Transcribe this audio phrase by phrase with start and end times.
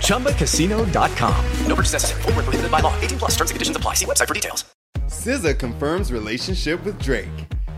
[0.00, 1.44] ChumbaCasino.com.
[1.66, 2.22] No purchase necessary.
[2.22, 2.98] Void where prohibited by law.
[3.00, 3.94] 18 plus terms and conditions apply.
[3.94, 4.64] See website for details.
[5.06, 7.28] SZA confirms relationship with Drake.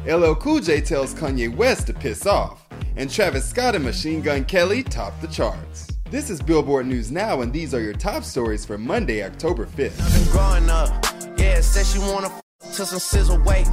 [0.07, 2.67] LL Cool J tells Kanye West to piss off.
[2.97, 5.87] And Travis Scott and Machine Gun Kelly top the charts.
[6.11, 10.33] This is Billboard News Now, and these are your top stories for Monday, October 5th.
[10.33, 11.05] growing up.
[11.37, 12.41] Yeah, said she wanna f-
[12.77, 13.67] to some scissor weight.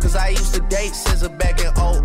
[0.00, 2.01] Cause I used to date SZA back in 08.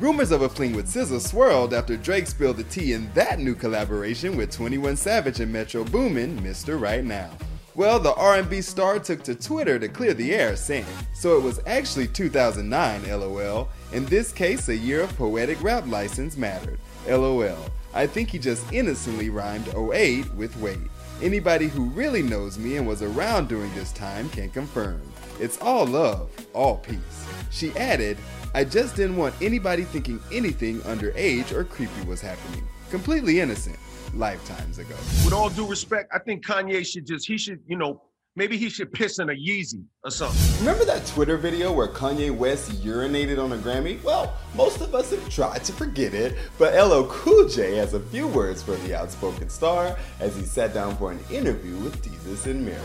[0.00, 3.54] Rumors of a fling with SZA swirled after Drake spilled the tea in that new
[3.54, 6.80] collaboration with 21 Savage and Metro Boomin, Mr.
[6.80, 7.28] Right Now.
[7.74, 11.60] Well, the R&B star took to Twitter to clear the air, saying, "So it was
[11.66, 13.68] actually 2009, lol.
[13.92, 17.70] In this case, a year of poetic rap license mattered, lol.
[17.92, 20.78] I think he just innocently rhymed 08 with wait.
[21.22, 25.02] Anybody who really knows me and was around during this time can confirm.
[25.38, 28.16] It's all love, all peace." She added,
[28.54, 32.66] "I just didn't want anybody thinking anything underage or creepy was happening.
[32.90, 33.78] Completely innocent."
[34.14, 34.96] Lifetimes ago.
[35.24, 38.02] with all due respect, I think Kanye should just he should, you know,
[38.36, 40.58] maybe he should piss in a Yeezy or something.
[40.60, 44.02] Remember that Twitter video where Kanye West urinated on a Grammy?
[44.02, 48.00] Well, most of us have tried to forget it, but LL Cool J has a
[48.00, 52.46] few words for the outspoken star as he sat down for an interview with Jesus
[52.46, 52.80] and Miro.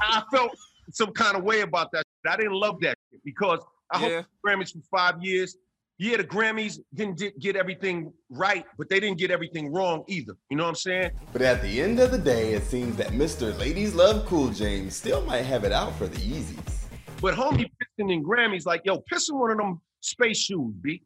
[0.00, 0.52] I felt
[0.92, 2.04] some kind of way about that.
[2.26, 3.60] I didn't love that because
[3.92, 4.16] I Yeah.
[4.22, 5.56] hope Grammys for five years.
[6.02, 10.32] Yeah, the Grammys didn't di- get everything right, but they didn't get everything wrong either.
[10.48, 11.10] You know what I'm saying?
[11.30, 13.56] But at the end of the day, it seems that Mr.
[13.58, 16.86] Ladies Love Cool James still might have it out for the Yeezys.
[17.20, 21.02] But homie pissing in Grammys, like, yo, piss in one of them space shoes, B.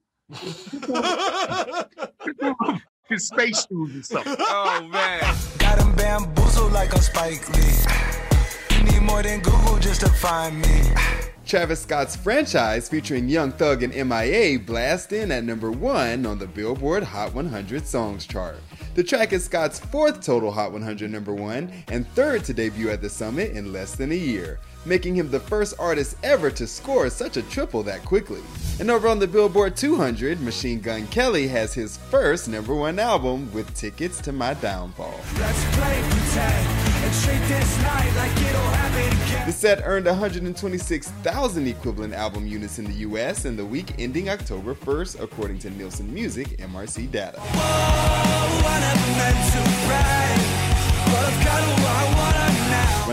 [3.09, 4.37] His space shoes or something.
[4.39, 5.37] Oh man.
[5.59, 8.77] Got him bamboozled like a Spike Lee.
[8.77, 11.34] You need more than Google just to find me.
[11.47, 16.47] Travis Scott's franchise featuring Young Thug and MIA blast in at number one on the
[16.47, 18.57] Billboard Hot 100 Songs chart.
[18.95, 23.03] The track is Scott's fourth total Hot 100 number one and third to debut at
[23.03, 27.09] the summit in less than a year, making him the first artist ever to score
[27.11, 28.43] such a triple that quickly.
[28.81, 33.53] And over on the Billboard 200, Machine Gun Kelly has his first number one album
[33.53, 35.21] with Tickets to My Downfall.
[35.39, 36.69] Let's play pretend
[37.05, 39.47] and treat this night like it'll happen again.
[39.47, 44.75] The set earned 126,000 equivalent album units in the US in the week ending October
[44.75, 47.39] 1st, according to Nielsen Music MRC data.
[47.41, 48.25] Oh,